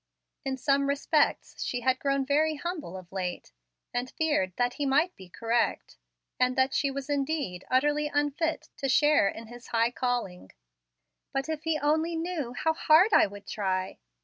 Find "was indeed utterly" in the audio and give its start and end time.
6.89-8.07